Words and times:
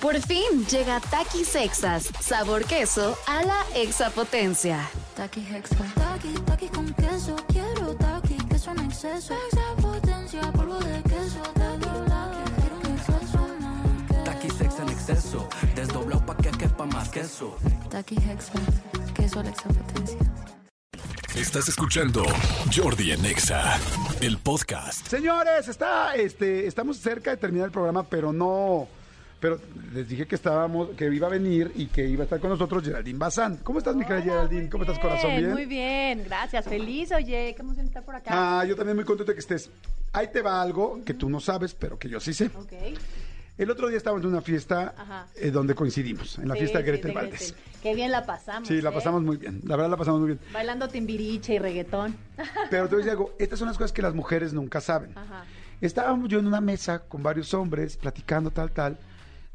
Por 0.00 0.18
fin 0.22 0.64
llega 0.70 0.98
Takis 0.98 1.48
Sexas, 1.48 2.08
sabor 2.20 2.64
queso 2.64 3.18
a 3.26 3.42
la 3.42 3.62
exapotencia. 3.74 4.88
Taki 5.14 5.40
Hexa. 5.40 5.76
Taki, 5.94 6.32
taki 6.46 6.68
con 6.68 6.86
queso. 6.94 7.36
Quiero 7.48 7.94
taki, 7.96 8.36
queso 8.48 8.70
en 8.70 8.80
exceso. 8.86 9.34
Exapotencia, 9.52 10.40
polvo 10.52 10.78
de 10.78 11.02
queso. 11.02 11.42
Taki, 11.52 11.90
taki, 12.08 12.50
quiero 12.60 12.76
un 12.78 12.86
exceso 12.96 13.48
más. 13.60 14.24
Taki 14.24 14.48
sex 14.48 14.78
en 14.78 14.88
exceso, 14.88 15.48
desdoblado 15.74 16.24
pa' 16.24 16.36
que 16.38 16.50
quepa 16.50 16.86
más 16.86 17.10
queso. 17.10 17.58
Taki 17.90 18.16
Hexa. 18.16 18.52
Queso 19.14 19.40
a 19.40 19.42
la 19.42 19.50
exapotencia. 19.50 20.18
Estás 21.36 21.68
escuchando 21.68 22.24
Jordi 22.74 23.12
en 23.12 23.26
Exa, 23.26 23.78
el 24.22 24.38
podcast. 24.38 25.06
Señores, 25.06 25.68
está, 25.68 26.14
este, 26.14 26.66
estamos 26.66 26.96
cerca 26.96 27.32
de 27.32 27.36
terminar 27.36 27.66
el 27.66 27.72
programa, 27.72 28.02
pero 28.02 28.32
no. 28.32 28.88
Pero 29.40 29.58
les 29.94 30.06
dije 30.06 30.26
que 30.26 30.34
estábamos, 30.34 30.90
que 30.90 31.06
iba 31.06 31.26
a 31.26 31.30
venir 31.30 31.72
y 31.74 31.86
que 31.86 32.06
iba 32.06 32.22
a 32.22 32.24
estar 32.24 32.38
con 32.40 32.50
nosotros 32.50 32.84
Geraldine 32.84 33.18
Bazán. 33.18 33.56
¿Cómo 33.62 33.78
estás, 33.78 33.96
mi 33.96 34.04
querida 34.04 34.22
Geraldine? 34.22 34.68
¿Cómo 34.68 34.84
estás, 34.84 34.98
corazón? 34.98 35.30
¿Bien? 35.30 35.52
Muy 35.52 35.64
bien, 35.64 36.24
gracias. 36.24 36.66
Feliz, 36.66 37.10
oye, 37.12 37.54
qué 37.56 37.62
emoción 37.62 37.86
estar 37.86 38.04
por 38.04 38.14
acá. 38.14 38.30
Ah, 38.60 38.64
yo 38.66 38.76
también 38.76 38.96
muy 38.96 39.04
contento 39.06 39.32
de 39.32 39.34
que 39.36 39.40
estés. 39.40 39.70
Ahí 40.12 40.28
te 40.30 40.42
va 40.42 40.60
algo 40.60 41.02
que 41.04 41.14
tú 41.14 41.30
no 41.30 41.40
sabes, 41.40 41.72
pero 41.74 41.98
que 41.98 42.08
yo 42.10 42.20
sí 42.20 42.34
sé. 42.34 42.50
Ok. 42.54 42.72
El 43.56 43.70
otro 43.70 43.88
día 43.88 43.98
estábamos 43.98 44.24
en 44.24 44.30
una 44.30 44.40
fiesta 44.40 45.26
eh, 45.36 45.50
donde 45.50 45.74
coincidimos, 45.74 46.38
en 46.38 46.48
la 46.48 46.54
Sí, 46.54 46.60
fiesta 46.60 46.78
de 46.78 46.84
sí, 46.84 46.90
Gretel 46.90 47.10
de 47.10 47.14
Valdés. 47.14 47.54
Qué 47.82 47.94
bien 47.94 48.10
la 48.10 48.24
pasamos. 48.24 48.68
Sí, 48.68 48.80
la 48.80 48.90
¿eh? 48.90 48.92
pasamos 48.92 49.22
muy 49.22 49.36
bien. 49.36 49.60
La 49.64 49.76
verdad 49.76 49.90
la 49.90 49.96
pasamos 49.96 50.20
muy 50.20 50.28
bien. 50.28 50.40
Bailando 50.52 50.88
timbiriche 50.88 51.54
y 51.54 51.58
reggaetón. 51.58 52.16
Pero 52.70 52.88
te 52.88 52.94
voy 52.94 53.02
a 53.02 53.04
decir 53.04 53.10
algo, 53.10 53.34
estas 53.38 53.58
son 53.58 53.68
las 53.68 53.76
cosas 53.76 53.92
que 53.92 54.02
las 54.02 54.14
mujeres 54.14 54.52
nunca 54.52 54.80
saben. 54.80 55.16
Ajá. 55.16 55.44
Estábamos 55.80 56.28
yo 56.28 56.38
en 56.38 56.46
una 56.46 56.60
mesa 56.60 57.00
con 57.00 57.22
varios 57.22 57.52
hombres, 57.54 57.96
platicando 57.96 58.50
tal, 58.50 58.70
tal. 58.70 58.98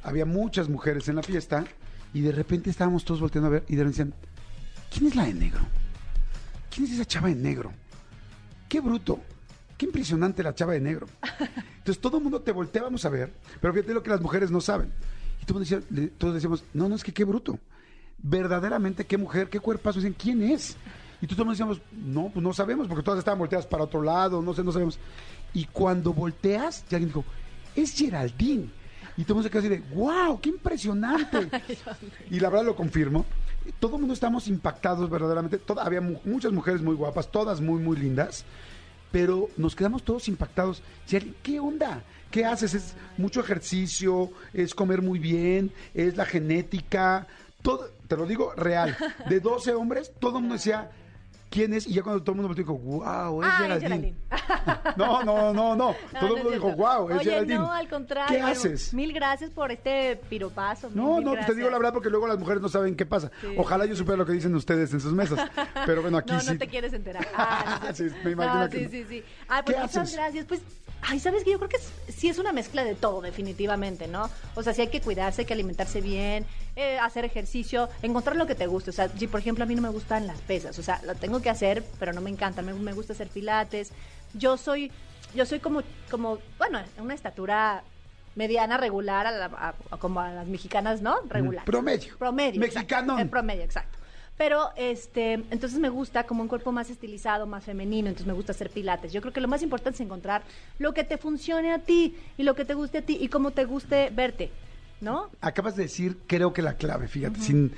Había 0.05 0.25
muchas 0.25 0.69
mujeres 0.69 1.07
en 1.09 1.15
la 1.15 1.23
fiesta 1.23 1.65
y 2.13 2.21
de 2.21 2.31
repente 2.31 2.69
estábamos 2.69 3.03
todos 3.03 3.19
volteando 3.21 3.47
a 3.47 3.51
ver 3.51 3.63
y 3.67 3.75
de 3.75 3.84
repente 3.84 4.03
decían, 4.03 4.13
¿quién 4.91 5.07
es 5.07 5.15
la 5.15 5.25
de 5.25 5.34
negro? 5.34 5.62
¿Quién 6.70 6.85
es 6.87 6.93
esa 6.93 7.05
chava 7.05 7.27
de 7.29 7.35
negro? 7.35 7.71
Qué 8.70 8.79
bruto, 8.81 9.20
qué 9.77 9.85
impresionante 9.85 10.43
la 10.43 10.53
chava 10.55 10.73
de 10.73 10.81
negro. 10.81 11.07
Entonces 11.77 11.99
todo 12.01 12.17
el 12.17 12.23
mundo 12.23 12.41
te 12.41 12.51
volteábamos 12.51 13.03
a 13.05 13.09
ver, 13.09 13.34
pero 13.59 13.73
fíjate 13.73 13.93
lo 13.93 14.03
que 14.03 14.09
las 14.12 14.21
mujeres 14.21 14.51
no 14.51 14.62
saben. 14.62 14.91
Y 15.41 15.45
todo 15.45 15.59
el 15.59 15.65
mundo 15.65 15.77
decía- 15.87 16.01
le- 16.03 16.07
todos 16.09 16.34
decíamos, 16.34 16.63
no, 16.73 16.87
no, 16.90 16.95
es 16.95 17.03
que 17.03 17.13
qué 17.13 17.23
bruto. 17.23 17.59
Verdaderamente, 18.17 19.05
qué 19.05 19.17
mujer, 19.17 19.49
qué 19.49 19.59
cuerpazo. 19.59 19.99
Dicen, 19.99 20.15
¿quién 20.17 20.41
es? 20.41 20.77
Y 21.21 21.27
tú 21.27 21.35
todos 21.35 21.49
decíamos, 21.51 21.81
no, 21.91 22.29
pues 22.34 22.43
no 22.43 22.53
sabemos, 22.53 22.87
porque 22.87 23.03
todas 23.03 23.19
estaban 23.19 23.40
volteadas 23.40 23.67
para 23.67 23.84
otro 23.84 24.01
lado, 24.01 24.41
no 24.41 24.53
sé, 24.53 24.63
no 24.63 24.71
sabemos. 24.71 24.97
Y 25.53 25.65
cuando 25.65 26.13
volteas, 26.13 26.84
ya 26.90 26.97
alguien 26.97 27.09
dijo, 27.09 27.23
es 27.75 27.93
Geraldine. 27.93 28.67
Y 29.18 29.24
todo 29.24 29.34
el 29.34 29.35
mundo 29.35 29.44
se 29.44 29.49
quedó 29.49 29.60
así 29.60 29.70
de, 29.70 29.96
wow, 29.96 30.40
qué 30.41 30.49
impresionante. 30.49 31.49
y 32.32 32.40
la 32.40 32.49
verdad 32.49 32.66
lo 32.66 32.76
confirmo. 32.76 33.26
Todo 33.80 33.96
el 33.96 34.02
mundo 34.02 34.13
estamos 34.13 34.48
impactados 34.48 35.10
verdaderamente. 35.10 35.58
Toda- 35.58 35.84
había 35.84 36.02
mu- 36.02 36.20
muchas 36.26 36.52
mujeres 36.52 36.82
muy 36.82 36.96
guapas, 36.96 37.32
todas 37.32 37.62
muy, 37.62 37.82
muy 37.82 37.98
lindas. 37.98 38.43
Pero 39.12 39.49
nos 39.55 39.76
quedamos 39.76 40.04
todos 40.04 40.27
impactados. 40.27 40.82
¿Qué 41.41 41.60
onda? 41.60 42.04
¿Qué 42.30 42.43
haces? 42.46 42.74
¿Es 42.74 42.96
mucho 43.18 43.40
ejercicio? 43.40 44.30
¿Es 44.54 44.76
comer 44.76 45.02
muy 45.02 45.20
bien? 45.20 45.71
¿Es 45.93 46.18
la 46.18 46.26
genética? 46.26 47.26
Todo, 47.62 47.90
te 48.08 48.18
lo 48.18 48.26
digo 48.26 48.52
real. 48.58 48.98
De 49.30 49.40
12 49.40 49.74
hombres, 49.74 50.12
todo 50.20 50.38
el 50.38 50.41
mundo 50.41 50.55
decía, 50.55 50.91
¿quién 51.49 51.74
es? 51.74 51.88
Y 51.88 51.93
ya 51.93 52.04
cuando 52.04 52.21
todo 52.21 52.32
el 52.34 52.41
mundo 52.41 52.49
me 52.49 52.55
dijo, 52.55 52.74
wow, 52.77 53.41
es 53.43 53.49
Ah, 53.49 53.55
es 53.76 53.82
Geraldine. 53.82 54.15
No, 54.98 55.24
no, 55.24 55.54
no, 55.54 55.76
no. 55.76 55.76
No, 55.76 55.96
todo 56.20 56.29
el 56.29 56.43
mundo 56.43 56.52
dijo, 56.52 56.71
wow, 56.74 57.10
es 57.10 57.15
Oye, 57.18 57.29
Geraldine. 57.32 57.60
no, 57.60 57.71
al 57.71 57.87
contrario. 57.90 58.35
¿Qué 58.37 58.41
haces? 58.41 58.93
Mil 58.93 59.12
gracias 59.13 59.49
por 59.52 59.71
este 59.71 60.15
piropazo. 60.29 60.90
mil, 60.90 60.98
No, 60.98 61.15
mil 61.18 61.26
no, 61.26 61.32
pues 61.34 61.46
te 61.48 61.55
digo 61.55 61.70
la 61.70 61.77
verdad 61.77 61.93
porque 61.93 62.10
luego 62.10 62.27
las 62.27 62.37
mujeres 62.40 62.62
no 62.62 62.70
saben 62.70 62.96
qué 62.96 63.05
pasa. 63.05 63.32
Ojalá 63.57 63.85
yo 63.85 63.96
supiera 63.96 64.18
lo 64.18 64.25
que 64.25 64.34
dicen 64.34 64.53
ustedes 64.56 64.94
en 64.94 65.00
sus 65.02 65.13
mesas. 65.13 65.50
Pero 65.85 66.02
bueno, 66.02 66.18
aquí 66.19 66.34
no, 66.34 66.40
sí. 66.40 66.52
no 66.53 66.57
te 66.57 66.68
quieres 66.68 66.94
enterar. 66.94 67.28
Ah, 67.35 67.92
Sí, 67.94 68.06
me 68.24 68.31
imagino 68.31 68.59
No, 68.64 68.69
que 68.69 68.80
sí, 68.80 68.88
sí, 68.90 69.06
sí. 69.09 69.24
Ah, 69.50 69.62
¿Qué 69.66 69.74
pues 69.74 69.78
muchas 69.86 69.98
haces? 69.98 70.16
gracias. 70.16 70.46
Pues, 70.46 70.62
ay, 71.08 71.20
¿sabes 71.20 71.44
que 71.44 71.52
Yo 71.52 71.58
creo 71.58 71.70
que 71.70 71.78
es- 71.78 72.16
sí 72.16 72.30
es 72.30 72.38
una 72.38 72.52
mezcla 72.54 72.84
de 72.84 72.96
todo, 72.96 73.22
definitivamente, 73.22 74.08
¿no? 74.08 74.30
O 74.56 74.64
sea, 74.64 74.74
sí 74.74 74.82
hay 74.82 74.88
que 74.90 75.02
cuidarse, 75.02 75.42
hay 75.42 75.46
que 75.46 75.54
alimentarse 75.54 76.02
bien, 76.02 76.46
eh, 76.76 76.98
hacer 77.00 77.26
ejercicio, 77.26 77.90
encontrar 78.02 78.36
lo 78.36 78.48
que 78.48 78.56
te 78.56 78.68
guste. 78.68 78.90
O 78.90 78.94
sea, 78.94 79.10
si 79.10 79.28
por 79.28 79.40
ejemplo 79.40 79.64
a 79.64 79.68
mí 79.68 79.76
no 79.76 79.82
me 79.82 79.90
gustan 79.90 80.28
las 80.28 80.40
pesas, 80.42 80.78
o 80.80 80.84
sea, 80.84 81.02
lo 81.06 81.16
tengo 81.16 81.42
que 81.42 81.50
hacer, 81.50 81.84
pero 82.00 82.14
no 82.14 82.22
me 82.22 82.30
encanta. 82.30 82.62
Me, 82.62 82.74
me 82.74 82.94
gusta 82.94 83.14
hacer 83.14 83.28
pilates. 83.30 83.92
Yo 84.34 84.58
soy, 84.58 84.92
yo 85.34 85.46
soy 85.46 85.60
como, 85.60 85.82
como, 86.10 86.40
bueno, 86.58 86.80
una 86.98 87.14
estatura 87.14 87.84
mediana, 88.36 88.78
regular, 88.78 89.28
a 89.28 89.32
la- 89.32 89.46
a- 89.46 89.76
a- 89.92 89.98
como 89.98 90.20
a 90.20 90.30
las 90.32 90.48
mexicanas, 90.48 91.02
¿no? 91.02 91.16
Regular. 91.30 91.64
promedio. 91.66 92.18
Promedio. 92.18 92.60
Mexicanón. 92.60 93.20
El 93.20 93.30
promedio, 93.30 93.64
exacto. 93.64 93.98
Pero 94.38 94.72
este, 94.75 95.34
entonces 95.50 95.79
me 95.79 95.88
gusta 95.90 96.25
como 96.25 96.41
un 96.41 96.50
cuerpo 96.50 96.72
más 96.73 96.90
estilizado, 96.90 97.46
más 97.46 97.63
femenino, 97.63 98.09
entonces 98.09 98.28
me 98.28 98.34
gusta 98.34 98.51
hacer 98.51 98.69
pilates. 98.69 99.13
Yo 99.13 99.22
creo 99.22 99.31
que 99.31 99.40
lo 99.40 99.47
más 99.47 99.62
importante 99.63 99.96
es 99.96 100.01
encontrar 100.01 100.44
lo 100.78 100.94
que 100.94 101.06
te 101.06 101.18
funcione 101.18 101.72
a 101.72 101.79
ti 101.79 102.16
y 102.38 102.44
lo 102.44 102.53
que 102.53 102.66
te 102.66 102.74
guste 102.74 102.97
a 102.97 103.01
ti 103.01 103.18
y 103.22 103.29
cómo 103.29 103.51
te 103.51 103.63
guste 103.63 104.09
verte, 104.09 104.50
¿no? 105.00 105.29
Acabas 105.40 105.78
de 105.78 105.84
decir, 105.84 106.18
creo 106.28 106.51
que 106.51 106.62
la 106.62 106.75
clave, 106.75 107.07
fíjate, 107.07 107.40
sin, 107.40 107.72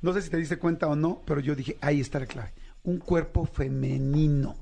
no 0.00 0.12
sé 0.12 0.22
si 0.22 0.30
te 0.30 0.36
diste 0.36 0.58
cuenta 0.58 0.86
o 0.86 0.94
no, 0.94 1.22
pero 1.26 1.40
yo 1.40 1.56
dije, 1.56 1.76
ahí 1.80 2.00
está 2.00 2.20
la 2.20 2.26
clave. 2.26 2.52
Un 2.84 2.98
cuerpo 2.98 3.44
femenino. 3.44 4.54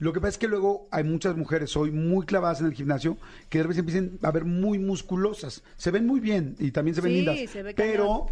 Lo 0.00 0.12
que 0.12 0.18
pasa 0.20 0.30
es 0.30 0.38
que 0.38 0.48
luego 0.48 0.88
hay 0.90 1.04
muchas 1.04 1.36
mujeres 1.36 1.76
hoy 1.76 1.92
muy 1.92 2.26
clavadas 2.26 2.60
en 2.60 2.66
el 2.66 2.72
gimnasio 2.74 3.16
que 3.48 3.58
de 3.58 3.64
repente 3.64 3.80
empiezan 3.80 4.18
a 4.22 4.30
ver 4.32 4.44
muy 4.44 4.78
musculosas. 4.78 5.62
Se 5.76 5.90
ven 5.92 6.04
muy 6.06 6.18
bien 6.18 6.56
y 6.58 6.72
también 6.72 6.94
se 6.96 7.00
ven 7.02 7.12
Sí, 7.12 7.16
lindas. 7.18 7.50
se 7.50 7.62
ve 7.62 7.74
pero 7.74 8.26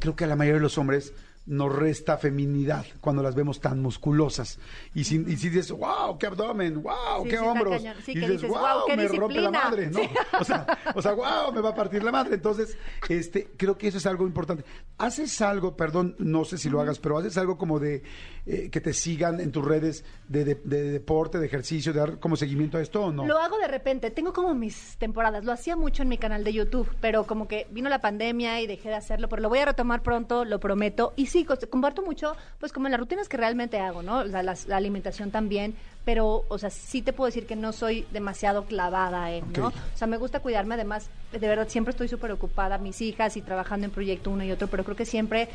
creo 0.00 0.16
que 0.16 0.24
a 0.24 0.26
la 0.26 0.36
mayoría 0.36 0.58
de 0.58 0.62
los 0.64 0.76
hombres 0.76 1.14
nos 1.46 1.74
resta 1.74 2.18
feminidad 2.18 2.84
cuando 3.00 3.22
las 3.22 3.34
vemos 3.34 3.60
tan 3.60 3.80
musculosas. 3.80 4.58
Y 4.94 5.04
si, 5.04 5.16
y 5.26 5.36
si 5.36 5.48
dices, 5.48 5.70
wow, 5.72 6.18
qué 6.18 6.26
abdomen, 6.26 6.82
wow, 6.82 7.22
Sí, 7.22 7.28
qué 7.30 7.36
sí, 7.38 7.42
hombros. 7.44 7.82
Sí, 8.04 8.12
y 8.12 8.18
dices, 8.20 8.42
wow, 8.42 8.50
"Guau, 8.58 8.86
qué 8.86 8.96
me 8.96 9.08
rompe 9.08 9.40
la 9.40 9.50
disciplina". 9.50 9.50
madre, 9.50 9.90
¿no? 9.90 10.00
O 10.40 10.44
sea, 10.44 10.66
o 10.94 11.02
sea, 11.02 11.12
wow, 11.14 11.52
me 11.54 11.60
va 11.60 11.70
a 11.70 11.74
partir 11.74 12.02
la 12.02 12.10
madre. 12.12 12.34
Entonces, 12.34 12.76
este, 13.08 13.48
creo 13.56 13.78
que 13.78 13.88
eso 13.88 13.98
es 13.98 14.06
algo 14.06 14.26
importante. 14.26 14.64
Haces 14.98 15.40
algo, 15.40 15.76
perdón, 15.76 16.16
no 16.18 16.44
sé 16.44 16.58
si 16.58 16.68
lo 16.68 16.80
hagas, 16.80 16.98
pero 16.98 17.18
haces 17.18 17.36
algo 17.38 17.56
como 17.58 17.78
de 17.78 18.02
eh, 18.46 18.68
que 18.70 18.80
te 18.80 18.92
sigan 18.92 19.40
en 19.40 19.52
tus 19.52 19.64
redes 19.64 20.04
de, 20.28 20.44
de- 20.44 20.60
de 20.64 20.90
deporte, 20.90 21.38
de 21.38 21.46
ejercicio, 21.46 21.92
de 21.92 22.00
dar 22.00 22.18
como 22.18 22.36
seguimiento 22.36 22.78
a 22.78 22.80
esto 22.82 23.04
o 23.04 23.12
no. 23.12 23.24
Lo 23.26 23.38
hago 23.38 23.58
de 23.58 23.68
repente, 23.68 24.10
tengo 24.10 24.32
como 24.32 24.54
mis 24.54 24.96
temporadas, 24.98 25.44
lo 25.44 25.52
hacía 25.52 25.76
mucho 25.76 26.02
en 26.02 26.08
mi 26.08 26.18
canal 26.18 26.42
de 26.44 26.52
YouTube, 26.52 26.88
pero 27.00 27.24
como 27.24 27.46
que 27.48 27.66
vino 27.70 27.88
la 27.88 28.00
pandemia 28.00 28.60
y 28.60 28.66
dejé 28.66 28.88
de 28.88 28.94
hacerlo, 28.96 29.28
pero 29.28 29.42
lo 29.42 29.48
voy 29.48 29.58
a 29.60 29.64
retomar 29.66 30.02
pronto, 30.02 30.44
lo 30.44 30.58
prometo. 30.60 31.12
Y 31.16 31.26
sí, 31.44 31.44
comparto 31.70 32.02
mucho, 32.02 32.36
pues 32.58 32.72
como 32.72 32.88
las 32.88 32.98
rutinas 33.00 33.28
que 33.28 33.36
realmente 33.36 33.78
hago, 33.78 34.02
¿no? 34.02 34.24
La 34.24 34.54
alimentación 34.72 35.30
también, 35.30 35.74
pero, 36.04 36.44
o 36.48 36.58
sea, 36.58 36.70
sí 36.70 37.02
te 37.02 37.12
puedo 37.12 37.26
decir 37.26 37.46
que 37.46 37.56
no 37.56 37.72
soy 37.72 38.06
demasiado 38.12 38.66
clavada 38.66 39.32
en, 39.32 39.52
¿no? 39.52 39.68
O 39.68 39.72
sea, 39.96 40.06
me 40.06 40.16
gusta 40.16 40.40
cuidarme, 40.40 40.74
además, 40.74 41.10
de 41.32 41.38
verdad, 41.46 41.68
siempre 41.68 41.90
estoy 41.90 42.08
súper 42.08 42.32
ocupada, 42.32 42.78
mis 42.78 43.00
hijas 43.02 43.36
y 43.36 43.42
trabajando 43.42 43.84
en 43.86 43.90
proyecto 43.92 44.30
uno 44.30 44.44
y 44.44 44.50
otro, 44.52 44.68
pero 44.68 44.84
creo 44.84 44.96
que 44.96 45.04
siempre... 45.04 45.48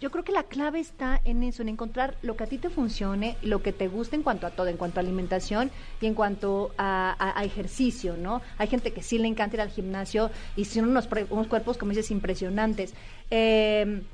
Yo 0.00 0.12
creo 0.12 0.22
que 0.22 0.30
la 0.30 0.44
clave 0.44 0.78
está 0.78 1.20
en 1.24 1.42
eso, 1.42 1.60
en 1.62 1.68
encontrar 1.70 2.18
lo 2.22 2.36
que 2.36 2.44
a 2.44 2.46
ti 2.46 2.58
te 2.58 2.70
funcione, 2.70 3.36
lo 3.42 3.62
que 3.64 3.72
te 3.72 3.88
guste 3.88 4.14
en 4.14 4.22
cuanto 4.22 4.46
a 4.46 4.50
todo, 4.52 4.68
en 4.68 4.76
cuanto 4.76 5.00
a 5.00 5.02
alimentación 5.02 5.72
y 6.00 6.06
en 6.06 6.14
cuanto 6.14 6.72
a, 6.78 7.16
a- 7.18 7.40
a 7.40 7.42
ejercicio, 7.44 8.16
¿no? 8.16 8.40
Hay 8.58 8.68
gente 8.68 8.92
que 8.92 9.02
sí 9.02 9.18
le 9.18 9.26
encanta 9.26 9.56
ir 9.56 9.60
al 9.60 9.70
gimnasio 9.70 10.30
y 10.54 10.66
tiene 10.66 10.86
unos, 10.86 11.08
unos 11.30 11.48
cuerpos, 11.48 11.78
como 11.78 11.90
dices, 11.90 12.12
impresionantes. 12.12 12.94
Eh, 13.28 14.04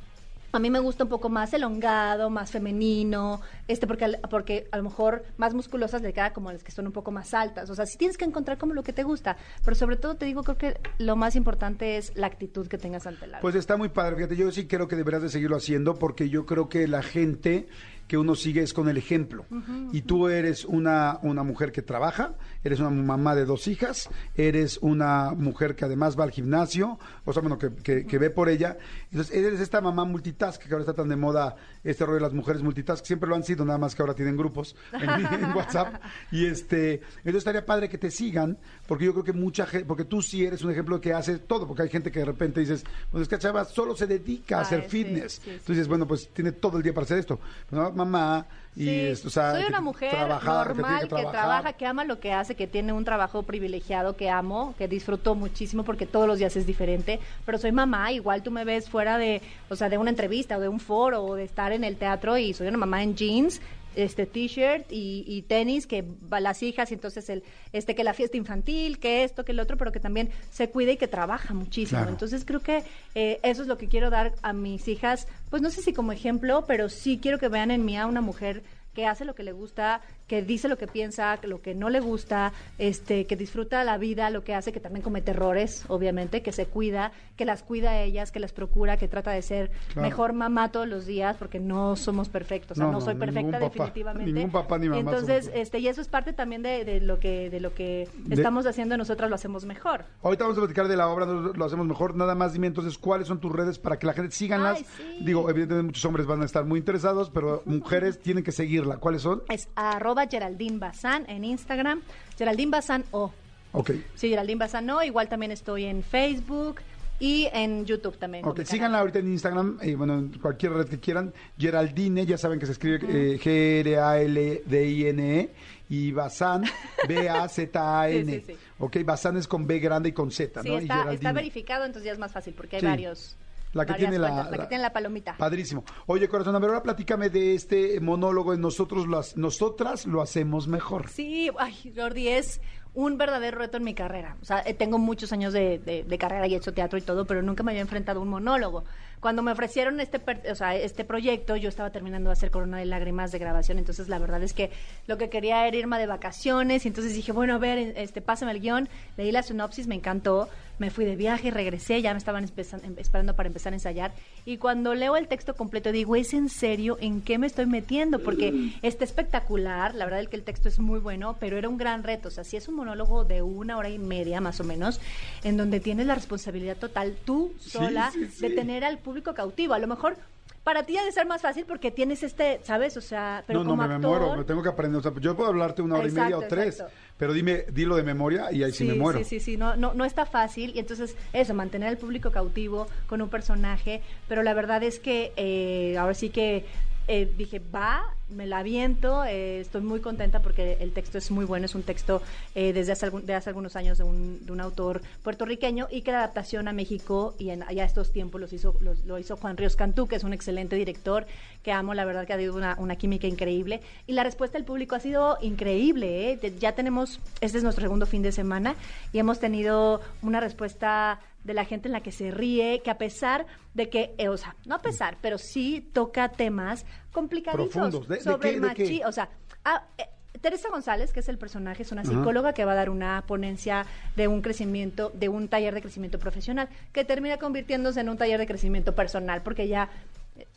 a 0.57 0.61
mí 0.61 0.71
me 0.71 0.79
gusta 0.79 1.05
un 1.05 1.11
poco 1.11 1.29
más 1.29 1.53
elongado, 1.53 2.31
más 2.31 2.51
femenino, 2.51 3.41
este 3.69 3.87
porque, 3.87 4.19
porque 4.31 4.69
a 4.71 4.77
lo 4.77 4.85
mejor 4.85 5.25
más 5.37 5.55
musculosas 5.55 6.03
le 6.03 6.13
queda 6.13 6.33
como 6.33 6.49
a 6.49 6.53
las 6.53 6.63
que 6.63 6.71
son 6.71 6.87
un 6.87 6.93
poco 6.93 7.11
más 7.11 7.35
altas. 7.35 7.69
O 7.71 7.75
sea, 7.75 7.87
sí 7.87 7.99
tienes 7.99 8.17
que 8.17 8.25
encontrar 8.25 8.59
como 8.59 8.75
lo 8.75 8.83
que 8.83 8.93
te 8.93 9.03
gusta, 9.03 9.37
pero 9.65 9.75
sobre 9.75 9.97
todo 9.97 10.15
te 10.17 10.27
digo, 10.27 10.43
creo 10.43 10.59
que 10.59 10.81
lo 10.99 11.17
más 11.17 11.37
importante 11.37 11.97
es 11.97 12.13
la 12.17 12.27
actitud 12.27 12.67
que 12.69 12.79
tengas 12.79 13.07
ante 13.07 13.27
la 13.27 13.41
Pues 13.41 13.55
está 13.55 13.77
muy 13.77 13.89
padre, 13.89 14.17
fíjate, 14.17 14.37
yo 14.37 14.51
sí 14.53 14.67
creo 14.67 14.89
que 14.89 14.97
deberás 14.97 15.23
de 15.23 15.29
seguirlo 15.29 15.57
haciendo 15.57 15.95
porque 15.95 16.29
yo 16.29 16.47
creo 16.47 16.69
que 16.69 16.87
la 16.87 17.03
gente 17.03 17.67
que 18.07 18.19
uno 18.19 18.35
sigue 18.35 18.63
es 18.63 18.73
con 18.75 18.89
el 18.89 18.97
ejemplo. 18.97 19.47
Y 19.93 20.03
tú 20.03 20.29
eres 20.29 20.65
una, 20.65 21.19
una 21.23 21.43
mujer 21.43 21.73
que 21.73 21.83
trabaja, 21.83 22.35
eres 22.63 22.81
una 22.81 22.91
mamá 22.91 23.35
de 23.35 23.45
dos 23.47 23.67
hijas, 23.69 24.09
eres 24.35 24.79
una 24.83 25.33
mujer 25.33 25.75
que 25.75 25.85
además 25.85 26.19
va 26.19 26.25
al 26.25 26.31
gimnasio, 26.31 26.99
o 27.25 27.33
sea, 27.33 27.41
bueno, 27.41 27.59
que, 27.59 27.71
que- 27.75 28.07
que 28.07 28.19
ve 28.19 28.31
por 28.31 28.49
ella. 28.49 28.77
Entonces, 29.11 29.35
eres 29.35 29.61
esta 29.61 29.81
mamá 29.81 30.05
multitask, 30.05 30.61
que 30.63 30.69
ahora 30.73 30.81
está 30.83 30.93
tan 30.93 31.09
de 31.09 31.17
moda 31.17 31.57
este 31.83 32.05
rollo 32.05 32.17
de 32.17 32.23
las 32.23 32.33
mujeres 32.35 32.63
multitask, 32.63 33.05
siempre 33.05 33.29
lo 33.29 33.37
han 33.37 33.43
sido, 33.45 33.65
nada 33.65 33.79
más 33.79 33.95
que 33.95 34.03
ahora 34.03 34.15
tienen 34.15 34.37
grupos 34.37 34.77
en, 34.93 35.09
en 35.45 35.55
WhatsApp. 35.57 35.95
Y 36.31 36.47
este, 36.47 36.95
entonces 37.19 37.37
estaría 37.37 37.65
padre 37.65 37.89
que 37.89 37.99
te 37.99 38.11
sigan, 38.11 38.59
porque 38.87 39.05
yo 39.07 39.13
creo 39.13 39.25
que 39.25 39.33
mucha 39.33 39.67
gente, 39.67 39.87
porque 39.87 40.05
tú 40.05 40.21
sí 40.23 40.45
eres 40.45 40.63
un 40.63 40.71
ejemplo 40.71 41.01
que 41.01 41.13
hace 41.15 41.39
todo, 41.39 41.67
porque 41.67 41.83
hay 41.83 41.89
gente 41.89 42.11
que 42.11 42.19
de 42.21 42.25
repente 42.27 42.61
dices, 42.61 42.85
pues 43.11 43.23
es 43.23 43.29
que 43.29 43.39
chava 43.39 43.65
solo 43.65 43.97
se 43.97 44.07
dedica 44.07 44.59
a 44.59 44.63
hacer 44.63 44.83
fitness. 44.83 45.33
sí, 45.35 45.41
sí. 45.45 45.51
Entonces 45.51 45.77
dices, 45.77 45.89
bueno, 45.89 46.07
pues 46.07 46.29
tiene 46.33 46.53
todo 46.53 46.77
el 46.77 46.83
día 46.83 46.93
para 46.93 47.05
hacer 47.05 47.19
esto. 47.19 47.39
¿no? 47.71 47.94
Mamá 47.95 48.47
y 48.77 48.85
Sí, 48.87 48.91
es- 48.91 49.25
o 49.25 49.31
sea, 49.31 49.53
soy 49.53 49.65
una 49.69 49.81
mujer 49.81 50.11
trabajar, 50.11 50.69
normal 50.75 51.03
que 51.03 51.09
que, 51.15 51.23
trabaja, 51.27 51.73
que 51.75 51.87
ama 51.87 52.05
lo 52.05 52.19
que 52.19 52.33
hace, 52.33 52.57
que 52.57 52.67
tiene 52.67 52.93
un 52.93 53.05
trabajo 53.05 53.45
privilegiado 53.45 54.17
que 54.17 54.29
amo, 54.31 54.75
que 54.77 54.89
disfruto 54.89 55.35
muchísimo 55.37 55.85
porque 55.85 56.07
todos 56.07 56.27
los 56.27 56.39
días 56.39 56.57
es 56.57 56.67
diferente. 56.67 57.21
Pero 57.47 57.59
soy 57.59 57.71
mamá, 57.73 58.11
igual 58.13 58.43
tú 58.43 58.51
me 58.51 58.65
ves 58.65 58.91
fuera 58.91 59.17
de, 59.17 59.43
o 59.71 59.77
sea, 59.77 59.89
de 59.89 59.97
una 59.99 60.11
entrevista 60.11 60.57
o 60.57 60.61
de 60.61 60.69
un 60.69 60.81
foro 60.81 61.23
o 61.25 61.35
de 61.37 61.45
estar 61.45 61.71
en 61.73 61.85
el 61.85 61.97
teatro 61.97 62.37
y 62.37 62.53
soy 62.53 62.67
una 62.67 62.79
mamá 62.79 63.03
en 63.03 63.15
jeans. 63.15 63.61
Este 63.97 64.27
t-shirt 64.27 64.91
y, 64.91 65.25
y 65.27 65.43
tenis 65.43 65.87
que 65.87 66.05
va 66.33 66.41
las 66.41 66.63
hijas 66.63 66.91
y 66.91 66.95
entonces 66.95 67.29
el 67.29 67.43
este 67.73 67.95
que 67.95 68.05
la 68.05 68.15
fiesta 68.15 68.37
infantil 68.37 68.99
que 68.99 69.25
esto 69.25 69.45
que 69.45 69.53
el 69.53 69.61
otro 69.61 69.77
pero 69.77 69.93
que 69.93 70.01
también 70.01 70.31
se 70.51 70.69
cuida 70.71 70.93
y 70.93 70.97
que 70.97 71.09
trabaja 71.09 71.55
muchísimo 71.55 71.99
Claro. 72.01 72.11
entonces 72.13 72.45
creo 72.45 72.61
que 72.61 72.83
eh, 73.15 73.39
eso 73.43 73.63
es 73.63 73.69
lo 73.69 73.79
que 73.79 73.89
quiero 73.89 74.11
dar 74.11 74.35
a 74.43 74.53
mis 74.53 74.89
hijas 74.89 75.27
pues 75.51 75.63
no 75.63 75.71
sé 75.71 75.83
si 75.83 75.93
como 75.93 76.13
ejemplo 76.13 76.65
pero 76.67 76.89
sí 76.89 77.19
quiero 77.23 77.39
que 77.39 77.49
vean 77.49 77.71
en 77.71 77.85
mí 77.85 77.97
a 77.97 78.07
una 78.07 78.21
mujer 78.21 78.63
que 78.95 79.07
hace 79.07 79.25
lo 79.25 79.35
que 79.35 79.43
le 79.43 79.53
gusta, 79.53 80.01
que 80.27 80.43
dice 80.43 80.69
lo 80.69 80.79
que 80.79 80.87
piensa, 80.87 81.39
lo 81.43 81.61
que 81.61 81.75
no 81.75 81.91
le 81.91 82.01
gusta, 82.01 82.53
este, 82.79 83.27
que 83.27 83.37
disfruta 83.37 83.85
la 83.85 83.99
vida, 83.99 84.31
lo 84.31 84.45
que 84.45 84.55
hace, 84.55 84.73
que 84.73 84.81
también 84.81 85.03
comete 85.03 85.33
errores, 85.33 85.85
obviamente, 85.89 86.43
que 86.43 86.53
se 86.53 86.67
cuida, 86.67 87.13
que 87.37 87.45
las 87.45 87.63
cuida 87.63 87.91
a 87.91 88.01
ellas, 88.03 88.31
que 88.33 88.41
las 88.41 88.53
procura, 88.53 88.97
que 88.97 89.09
trata 89.09 89.33
de 89.33 89.43
ser 89.43 89.71
Claro. 89.93 90.03
mejor 90.09 90.33
mamá 90.33 90.71
todos 90.73 90.89
los 90.89 91.07
días, 91.07 91.37
porque 91.37 91.61
no 91.61 91.97
somos 91.97 92.29
perfectos, 92.29 92.73
o 92.73 92.75
sea, 92.77 92.85
No, 92.87 92.93
no, 92.93 92.99
no, 92.99 93.05
soy 93.05 93.15
perfecta 93.17 93.53
papá, 93.59 93.65
definitivamente. 93.65 94.33
ningún 94.33 94.51
papá 94.51 94.79
ni 94.79 94.89
mamá 94.89 95.01
Entonces, 95.01 95.47
somos. 95.47 95.61
este, 95.61 95.79
y 95.81 95.89
eso 95.89 96.01
es 96.01 96.09
parte 96.09 96.33
también 96.33 96.63
de, 96.63 96.85
de 96.85 97.01
lo 97.01 97.19
que, 97.21 97.51
de 97.51 97.61
lo 97.61 97.75
que 97.75 98.09
De- 98.19 98.35
estamos 98.37 98.67
haciendo, 98.67 98.97
nosotras 98.97 99.29
lo 99.29 99.35
hacemos 99.37 99.65
mejor. 99.65 100.05
Ahorita 100.23 100.45
vamos 100.45 100.59
a 100.59 100.61
platicar 100.63 100.89
de 100.89 100.97
la 100.97 101.09
obra, 101.09 101.27
lo 101.27 101.65
hacemos 101.65 101.87
mejor. 101.87 102.15
Nada 102.17 102.35
más 102.35 102.53
dime 102.53 102.67
entonces 102.69 102.97
cuáles 102.99 103.29
son 103.29 103.41
tus 103.41 103.53
redes 103.53 103.79
para 103.79 103.99
que 103.99 104.07
la 104.07 104.13
gente 104.15 104.31
síganlas. 104.35 104.79
Ay, 104.79 104.87
sí. 104.97 105.25
Digo, 105.25 105.51
evidentemente 105.51 105.87
muchos 105.87 106.05
hombres 106.05 106.27
van 106.27 106.43
a 106.43 106.45
estar 106.45 106.65
muy 106.65 106.79
interesados, 106.79 107.31
pero 107.31 107.63
mujeres 107.67 108.19
tienen 108.21 108.45
que 108.45 108.53
seguirla. 108.85 108.97
¿Cuáles 108.99 109.23
son? 109.23 109.43
Es 109.49 109.69
arroba 109.75 110.27
Geraldine 110.27 110.79
Bazán 110.79 111.25
en 111.29 111.45
Instagram, 111.45 112.03
Geraldine 112.37 112.71
Bazán 112.71 113.05
O. 113.11 113.33
Ok. 113.73 113.93
Sí, 114.15 114.29
Geraldine 114.29 114.59
Bazán 114.59 114.89
O. 114.91 115.03
Igual 115.03 115.29
también 115.29 115.53
estoy 115.53 115.85
en 115.85 116.03
Facebook 116.03 116.81
y 117.21 117.49
en 117.53 117.87
YouTube 117.87 118.17
también. 118.19 118.45
Ok, 118.45 118.63
síganla 118.65 119.01
ahorita 119.01 119.21
en 119.21 119.33
Instagram, 119.33 119.79
y 119.83 119.95
bueno, 119.95 120.15
en 120.15 120.39
cualquier 120.39 120.73
red 120.73 120.89
que 120.89 120.99
quieran. 120.99 121.33
Geraldine, 121.59 122.27
ya 122.27 122.37
saben 122.37 122.59
que 122.59 122.67
se 122.67 122.73
escribe 122.73 122.99
eh, 123.09 123.39
G-R-A-L-D-I-N-E 123.39 125.41
E, 125.41 125.51
y 125.89 126.13
Bazán, 126.13 126.65
B-A-Z-A-N. 127.09 128.33
Sí, 128.33 128.43
sí, 128.47 128.53
sí. 128.53 128.59
Ok, 128.79 128.97
Bazán 129.05 129.37
es 129.37 129.47
con 129.47 129.67
B 129.67 129.79
grande 129.79 130.09
y 130.09 130.13
con 130.13 130.31
Z, 130.31 130.63
Sí, 130.63 130.69
¿no? 130.69 130.81
Y 130.81 130.83
está, 130.83 131.13
está 131.13 131.33
verificado, 131.33 131.85
entonces 131.85 132.07
ya 132.07 132.13
es 132.13 132.19
más 132.19 132.33
fácil 132.33 132.55
porque 132.55 132.77
hay 132.77 132.83
varios. 132.83 133.37
La 133.75 133.85
que 133.87 133.95
tiene 133.95 134.19
la- 134.19 134.29
cuentas, 134.29 134.51
la, 134.51 134.57
la- 134.57 134.63
que 134.65 134.69
tiene 134.69 134.83
la 134.83 134.93
palomita. 134.93 135.37
Padrísimo. 135.37 135.85
Oye, 136.07 136.29
corazón, 136.29 136.55
a 136.57 136.59
ver, 136.59 136.71
ahora 136.71 136.83
platícame 136.83 137.29
de 137.31 137.55
este 137.55 138.01
monólogo 138.01 138.53
de 138.53 138.59
nosotros, 138.59 139.07
lo 139.07 139.21
nosotras 139.37 140.07
lo 140.07 140.23
hacemos 140.23 140.67
mejor. 140.69 141.09
Sí, 141.09 141.51
ay, 141.59 141.93
Jordi, 141.97 142.29
es 142.29 142.61
un 142.95 143.19
verdadero 143.19 143.59
reto 143.59 143.77
en 143.79 143.85
mi 143.85 143.93
carrera. 143.95 144.37
O 144.41 144.45
sea, 144.45 144.63
eh, 144.65 144.73
tengo 144.75 144.99
muchos 144.99 145.33
años 145.33 145.53
de, 145.53 145.79
de- 145.81 146.05
de 146.05 146.19
carrera 146.19 146.47
y 146.47 146.55
he 146.55 146.57
hecho 146.57 146.73
teatro 146.73 146.97
y 146.99 147.03
todo, 147.03 147.27
pero 147.27 147.43
nunca 147.43 147.63
me 147.65 147.73
había 147.73 147.83
enfrentado 147.83 148.21
a 148.21 148.23
un 148.23 148.29
monólogo. 148.29 148.85
Cuando 149.21 149.43
me 149.43 149.53
ofrecieron 149.53 150.01
este, 150.01 150.21
o 150.51 150.55
sea, 150.55 150.77
este 150.77 151.05
proyecto, 151.05 151.57
yo 151.57 151.69
estaba 151.69 151.91
terminando 151.91 152.29
de 152.29 152.35
hacer 152.35 152.51
Corona 152.51 152.79
de 152.79 152.85
Lágrimas 152.85 153.33
de 153.33 153.39
grabación, 153.39 153.79
entonces 153.79 154.09
la 154.09 154.19
verdad 154.19 154.43
es 154.43 154.53
que 154.53 154.71
lo 155.07 155.17
que 155.19 155.31
quería 155.31 155.67
era 155.67 155.77
irme 155.77 155.99
de 155.99 156.07
vacaciones, 156.07 156.85
y 156.85 156.89
entonces 156.89 157.15
dije, 157.15 157.33
bueno, 157.33 157.55
a 157.55 157.59
ver, 157.59 157.79
este, 157.97 158.21
pásame 158.21 158.53
el 158.53 158.61
guion, 158.61 158.89
leí 159.17 159.33
la 159.33 159.43
sinopsis, 159.43 159.87
me 159.87 159.95
encantó, 159.95 160.49
me 160.79 160.91
fui 160.91 161.05
de 161.05 161.15
viaje, 161.15 161.51
regresé, 161.53 162.03
ya 162.03 162.13
me 162.13 162.19
estaban 162.19 162.45
em- 162.45 162.95
esperando 162.99 163.35
para 163.37 163.47
empezar 163.47 163.73
a 163.73 163.77
ensayar, 163.77 164.13
y 164.45 164.57
cuando 164.59 164.93
leo 164.95 165.17
el 165.17 165.29
texto 165.29 165.55
completo 165.55 165.91
digo, 165.93 166.17
¿es 166.17 166.35
en 166.35 166.49
serio? 166.49 166.99
¿En 167.01 167.23
qué 167.23 167.39
me 167.39 167.47
estoy 167.47 167.65
metiendo? 167.67 168.19
Porque 168.23 168.73
está 168.83 169.05
espectacular, 169.05 169.95
la 169.95 170.05
verdad 170.05 170.21
es 170.21 170.29
que 170.29 170.37
el 170.37 170.43
texto 170.43 170.69
es 170.69 170.79
muy 170.81 170.99
bueno, 171.01 171.37
pero 171.41 171.57
era 171.57 171.69
un 171.69 171.79
gran 171.79 172.03
reto, 172.03 172.29
o 172.29 172.31
sea, 172.31 172.45
si 172.45 172.57
es 172.57 172.69
un 172.69 172.75
monólogo 172.75 173.25
de 173.25 173.41
una 173.41 173.79
hora 173.79 173.89
y 173.89 173.99
media 173.99 174.41
más 174.41 174.61
o 174.61 174.65
menos, 174.65 175.01
en 175.45 175.57
donde 175.57 175.81
tienes 175.81 176.07
la 176.07 176.15
responsabilidad 176.15 176.77
total 176.77 177.17
tú 177.25 177.53
Sí, 177.61 177.71
sola 177.71 178.11
sí, 178.13 178.27
sí. 178.27 178.49
de 178.49 178.55
tener 178.55 178.85
al 178.85 178.99
público 178.99 179.14
cautivo. 179.23 179.75
A 179.75 179.79
lo 179.79 179.87
mejor 179.87 180.17
para 180.65 180.85
ti 180.85 180.97
ha 180.97 181.05
de 181.05 181.13
ser 181.13 181.27
más 181.27 181.43
fácil 181.43 181.67
porque 181.67 181.91
tienes 181.91 182.23
este, 182.23 182.61
¿sabes? 182.65 182.97
O 182.97 183.03
sea, 183.03 183.45
pero 183.47 183.61
no, 183.61 183.65
no, 183.65 183.71
como 183.71 183.83
me, 183.83 183.89
me 183.89 183.95
actor, 183.97 184.21
muero, 184.21 184.37
me 184.39 184.45
tengo 184.45 184.63
que 184.63 184.71
aprender. 184.71 184.99
O 184.99 185.03
sea, 185.03 185.13
yo 185.21 185.37
puedo 185.37 185.51
hablarte 185.51 185.83
una 185.83 185.97
hora 185.97 186.09
y 186.09 186.13
media 186.13 186.39
o 186.39 186.43
tres, 186.43 186.77
exacto. 186.77 186.95
pero 187.19 187.35
dime, 187.35 187.67
dilo 187.71 187.97
de 187.97 188.03
memoria 188.03 188.51
y 188.51 188.63
ahí 188.63 188.73
sí, 188.73 188.85
me 188.85 188.95
muero. 188.95 189.19
Sí, 189.19 189.25
sí, 189.25 189.41
sí, 189.41 189.57
no, 189.59 189.77
no, 189.77 189.93
no 189.93 190.07
está 190.07 190.25
fácil. 190.25 190.73
Y 190.75 190.79
entonces, 190.79 191.17
eso, 191.35 191.53
mantener 191.53 191.91
al 191.91 191.99
público 191.99 192.31
cautivo 192.31 192.87
con 193.07 193.21
un 193.21 193.29
personaje. 193.29 194.01
Pero 194.27 194.43
la 194.43 194.55
verdad 194.55 194.83
es 194.83 194.99
que 194.99 195.33
eh, 195.37 195.99
ahora 195.99 196.15
sí 196.15 196.31
que 196.31 196.65
eh, 197.07 197.31
dije, 197.37 197.61
va, 197.75 198.03
me 198.31 198.47
la 198.47 198.59
aviento. 198.59 199.25
eh, 199.25 199.61
estoy 199.61 199.83
muy 199.83 200.01
contenta 200.01 200.41
porque 200.41 200.79
el 200.81 200.93
texto 200.93 201.19
es 201.19 201.31
muy 201.31 201.45
bueno. 201.45 201.67
Es 201.67 201.75
un 201.75 201.83
texto 201.83 202.23
eh, 202.55 202.73
desde 202.73 202.93
hace, 202.93 203.07
algún- 203.07 203.27
de 203.27 203.35
hace 203.35 203.51
algunos 203.51 203.77
años 203.77 203.99
de 203.99 204.05
un, 204.05 204.45
de 204.47 204.53
un 204.53 204.61
autor 204.61 205.03
puertorriqueño 205.23 205.89
y 205.91 206.01
que 206.03 206.13
la 206.13 206.19
adaptación 206.19 206.67
a 206.69 206.73
México 206.73 207.35
y 207.39 207.51
en, 207.51 207.65
ya 207.75 207.85
estos 207.85 208.11
tiempos 208.13 208.41
los 208.41 208.53
hizo, 208.53 208.75
los- 208.81 209.05
lo 209.05 209.19
hizo 209.19 209.37
Juan 209.37 209.57
Ríos 209.57 209.77
Cantú, 209.77 210.07
que 210.07 210.17
es 210.17 210.25
un 210.25 210.33
excelente 210.33 210.77
director 210.77 211.27
que 211.63 211.73
amo, 211.73 211.95
la 211.95 212.05
verdad 212.05 212.27
que 212.27 212.33
ha 212.33 212.37
habido 212.37 212.55
una, 212.55 212.77
una 212.79 212.97
química 212.97 213.27
increíble. 213.27 213.81
Y 214.07 214.13
la 214.15 214.25
respuesta 214.25 214.57
del 214.59 214.65
público 214.65 214.95
ha 214.95 215.01
sido 215.01 215.37
increíble. 215.43 216.39
Ya 216.59 216.73
tenemos, 216.73 217.21
este 217.41 217.59
es 217.59 217.65
nuestro 217.65 217.83
segundo 217.83 218.07
fin 218.07 218.23
de 218.23 218.33
semana 218.33 218.75
y 219.13 219.19
hemos 219.19 219.41
tenido 219.41 220.01
una 220.23 220.41
respuesta 220.41 221.21
de 221.45 221.55
la 221.55 221.65
gente 221.65 221.89
en 221.89 221.93
la 221.93 222.01
que 222.03 222.11
se 222.13 222.31
ríe, 222.31 222.81
que 222.83 222.91
a 222.91 222.99
pesar 222.99 223.47
de 223.75 223.89
que, 223.91 224.15
eh, 224.19 224.29
o 224.29 224.37
sea, 224.37 224.57
no 224.67 224.75
a 224.75 224.83
pesar, 224.83 225.19
pero 225.21 225.39
sí 225.39 225.89
toca 225.93 226.31
temas 226.31 226.85
complicaditos 227.13 227.69
Profundos. 227.69 228.09
¿De- 228.09 228.17
de 228.17 228.23
sobre 228.23 228.51
qué- 228.51 228.57
el 228.57 228.63
de 228.63 228.69
qué? 228.75 228.83
machismo. 228.83 229.09
O 229.09 229.13
sea, 229.13 229.29
ah, 229.65 229.85
eh, 229.99 230.05
Teresa 230.41 230.69
González, 230.69 231.13
que 231.13 231.21
es 231.21 231.29
el 231.29 231.39
personaje, 231.39 231.83
es 231.85 231.93
una 231.93 232.05
psicóloga 232.05 232.53
que 232.53 232.65
va 232.67 232.73
a 232.73 232.75
dar 232.75 232.91
una 232.91 233.23
ponencia 233.27 233.87
de 234.17 234.29
un 234.29 234.43
crecimiento, 234.43 235.11
de 235.15 235.29
un 235.31 235.49
taller 235.49 235.73
de 235.73 235.81
crecimiento 235.81 236.19
profesional, 236.19 236.69
que 236.93 237.05
termina 237.05 237.39
convirtiéndose 237.39 238.01
en 238.01 238.09
un 238.11 238.19
taller 238.19 238.39
de 238.39 238.47
crecimiento 238.47 238.95
personal, 238.95 239.43
porque 239.43 239.69
ya 239.69 239.89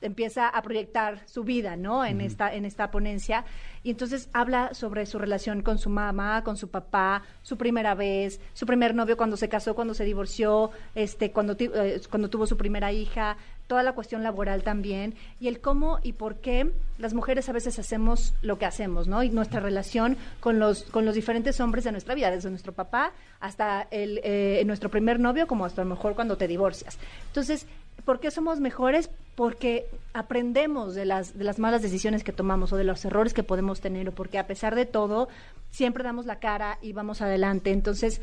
empieza 0.02 0.48
a 0.48 0.62
proyectar 0.62 1.22
su 1.28 1.44
vida, 1.44 1.76
¿no? 1.76 2.04
En 2.06 2.22
esta 2.22 2.54
en 2.54 2.66
esta 2.66 2.90
ponencia 2.90 3.46
y 3.84 3.92
entonces 3.92 4.30
habla 4.34 4.74
sobre 4.74 5.06
su 5.06 5.20
relación 5.20 5.62
con 5.62 5.78
su 5.78 5.90
mamá, 5.90 6.44
con 6.44 6.58
su 6.58 6.70
papá, 6.70 7.24
su 7.44 7.58
primera 7.58 7.94
vez, 7.94 8.42
su 8.54 8.66
primer 8.66 8.96
novio 8.96 9.18
cuando 9.18 9.38
se 9.38 9.50
casó, 9.50 9.76
cuando 9.76 9.94
se 9.94 10.04
divorció, 10.04 10.72
este 10.96 11.32
cuando 11.32 11.56
eh, 11.60 12.02
cuando 12.10 12.30
tuvo 12.30 12.48
su 12.48 12.58
primera 12.58 12.92
hija, 12.92 13.38
toda 13.68 13.84
la 13.84 13.94
cuestión 13.94 14.24
laboral 14.24 14.64
también 14.64 15.14
y 15.40 15.48
el 15.48 15.60
cómo 15.62 16.00
y 16.02 16.14
por 16.14 16.38
qué 16.38 16.72
las 16.98 17.14
mujeres 17.14 17.48
a 17.50 17.54
veces 17.54 17.78
hacemos 17.78 18.34
lo 18.42 18.58
que 18.58 18.66
hacemos, 18.66 19.08
¿no? 19.08 19.22
Y 19.22 19.30
nuestra 19.30 19.60
relación 19.60 20.18
con 20.40 20.58
los 20.58 20.84
con 20.84 21.06
los 21.06 21.14
diferentes 21.14 21.60
hombres 21.60 21.84
de 21.84 21.92
nuestra 21.92 22.16
vida, 22.16 22.32
desde 22.32 22.50
nuestro 22.50 22.74
papá 22.74 23.14
hasta 23.40 23.88
el 23.92 24.22
eh, 24.24 24.64
nuestro 24.66 24.90
primer 24.90 25.20
novio, 25.20 25.46
como 25.46 25.66
hasta 25.66 25.82
a 25.82 25.86
lo 25.86 25.92
mejor 25.92 26.16
cuando 26.16 26.36
te 26.36 26.48
divorcias. 26.48 26.98
Entonces, 27.28 27.68
¿por 28.06 28.20
qué 28.20 28.32
somos 28.32 28.60
mejores? 28.60 29.12
Porque 29.38 29.86
aprendemos 30.14 30.96
de 30.96 31.06
las 31.06 31.38
de 31.38 31.44
las 31.44 31.60
malas 31.60 31.84
decisiones 31.84 32.24
que 32.24 32.34
tomamos 32.34 32.74
o 32.74 32.76
de 32.76 32.84
los 32.84 33.06
errores 33.06 33.36
que 33.36 33.44
podemos 33.44 33.82
tener 33.82 34.10
o 34.10 34.12
porque 34.12 34.40
a 34.40 34.48
pesar 34.48 34.74
de 34.74 34.88
todo 34.88 35.30
siempre 35.70 36.04
damos 36.04 36.26
la 36.26 36.40
cara 36.40 36.80
y 36.82 36.92
vamos 36.92 37.22
adelante. 37.22 37.70
Entonces, 37.70 38.20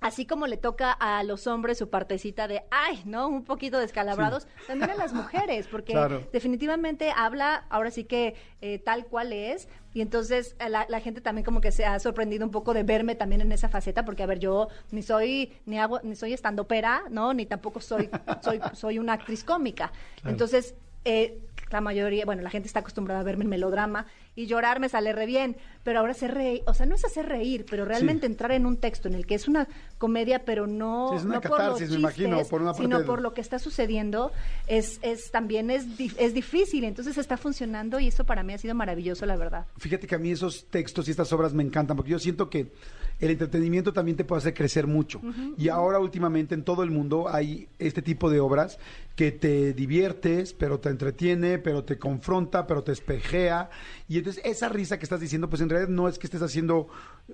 así 0.00 0.26
como 0.26 0.46
le 0.46 0.56
toca 0.56 0.92
a 0.92 1.22
los 1.24 1.46
hombres 1.46 1.78
su 1.78 1.88
partecita 1.88 2.46
de, 2.48 2.62
ay, 2.70 3.02
¿no? 3.06 3.28
Un 3.28 3.44
poquito 3.44 3.78
descalabrados, 3.78 4.46
también 4.66 4.90
a 4.90 4.94
las 4.94 5.12
mujeres, 5.12 5.66
porque 5.68 5.92
Claro. 5.92 6.22
definitivamente 6.32 7.12
habla 7.16 7.64
ahora 7.70 7.90
sí 7.90 8.04
que 8.04 8.34
eh, 8.60 8.78
tal 8.78 9.06
cual 9.06 9.32
es, 9.32 9.68
y 9.94 10.02
entonces 10.02 10.54
eh, 10.58 10.68
la, 10.68 10.86
la 10.88 11.00
gente 11.00 11.20
también 11.20 11.44
como 11.44 11.60
que 11.60 11.72
se 11.72 11.86
ha 11.86 11.98
sorprendido 11.98 12.44
un 12.44 12.50
poco 12.50 12.74
de 12.74 12.82
verme 12.82 13.14
también 13.14 13.40
en 13.40 13.50
esa 13.52 13.68
faceta, 13.68 14.04
porque 14.04 14.22
a 14.22 14.26
ver, 14.26 14.38
yo 14.38 14.68
ni 14.90 15.02
soy, 15.02 15.52
ni 15.64 15.78
hago, 15.78 16.00
ni 16.02 16.14
soy 16.14 16.34
estandopera, 16.34 17.04
¿no? 17.10 17.32
Ni 17.32 17.46
tampoco 17.46 17.80
soy, 17.80 18.10
soy, 18.42 18.60
soy 18.74 18.98
una 18.98 19.14
actriz 19.14 19.44
cómica. 19.44 19.92
Entonces, 20.24 20.74
eh, 21.04 21.38
la 21.70 21.80
mayoría, 21.80 22.24
bueno, 22.24 22.42
la 22.42 22.50
gente 22.50 22.66
está 22.68 22.80
acostumbrada 22.80 23.20
a 23.20 23.24
verme 23.24 23.44
en 23.44 23.50
melodrama 23.50 24.06
y 24.36 24.46
llorar 24.46 24.78
me 24.80 24.88
sale 24.88 25.12
re 25.12 25.26
bien, 25.26 25.56
pero 25.82 25.98
ahora 26.00 26.12
hacer 26.12 26.34
reír, 26.34 26.62
o 26.66 26.74
sea, 26.74 26.84
no 26.86 26.94
es 26.94 27.04
hacer 27.04 27.26
reír, 27.26 27.64
pero 27.68 27.84
realmente 27.86 28.26
Sí. 28.26 28.32
entrar 28.32 28.52
en 28.52 28.66
un 28.66 28.76
texto 28.76 29.08
en 29.08 29.14
el 29.14 29.26
que 29.26 29.34
es 29.34 29.48
una 29.48 29.66
comedia, 29.98 30.44
pero 30.44 30.66
no, 30.66 31.08
Sí, 31.10 31.16
es 31.16 31.24
una 31.24 31.36
no 31.36 31.40
por 31.40 31.50
los 31.50 31.58
catarsis, 31.58 31.90
me 31.90 31.96
imagino, 31.96 32.28
chistes, 32.36 32.48
por 32.48 32.60
una 32.62 32.72
parte 32.72 32.82
sino 32.84 32.98
de- 33.00 33.04
por 33.06 33.22
lo 33.22 33.32
que 33.34 33.40
está 33.40 33.58
sucediendo, 33.58 34.30
es, 34.66 34.98
es 35.02 35.30
también 35.30 35.70
es, 35.70 35.86
dif- 35.98 36.14
es 36.18 36.34
difícil, 36.34 36.84
entonces 36.84 37.16
está 37.18 37.36
funcionando 37.36 37.98
y 37.98 38.08
eso 38.08 38.24
para 38.24 38.42
mí 38.42 38.52
ha 38.52 38.58
sido 38.58 38.74
maravilloso, 38.74 39.24
la 39.26 39.36
verdad. 39.36 39.66
Fíjate 39.78 40.06
que 40.06 40.14
a 40.14 40.18
mí 40.18 40.30
esos 40.30 40.66
textos 40.66 41.08
y 41.08 41.12
estas 41.12 41.32
obras 41.32 41.54
me 41.54 41.62
encantan, 41.62 41.96
porque 41.96 42.10
yo 42.12 42.18
siento 42.18 42.50
que 42.50 42.70
el 43.18 43.30
entretenimiento 43.30 43.92
también 43.92 44.16
te 44.16 44.24
puede 44.24 44.40
hacer 44.40 44.54
crecer 44.54 44.86
mucho. 44.86 45.20
Y 45.56 45.68
ahora 45.68 45.98
últimamente 45.98 46.54
en 46.54 46.64
todo 46.64 46.82
el 46.82 46.90
mundo 46.90 47.28
hay 47.28 47.68
este 47.78 48.02
tipo 48.02 48.30
de 48.30 48.40
obras 48.40 48.78
que 49.14 49.32
te 49.32 49.72
diviertes, 49.72 50.52
pero 50.52 50.78
te 50.78 50.90
entretiene, 50.90 51.58
pero 51.58 51.84
te 51.84 51.98
confronta, 51.98 52.66
pero 52.66 52.82
te 52.84 52.92
espejea. 52.92 53.70
Y 54.08 54.18
entonces 54.18 54.42
esa 54.44 54.68
risa 54.68 54.98
que 54.98 55.04
estás 55.04 55.20
diciendo, 55.20 55.48
pues 55.48 55.62
en 55.62 55.70
realidad 55.70 55.88
no 55.88 56.06
es 56.08 56.18
que 56.18 56.26
estés 56.26 56.42
haciendo 56.42 56.88